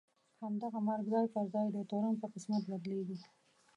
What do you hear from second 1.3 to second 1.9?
پر ځای د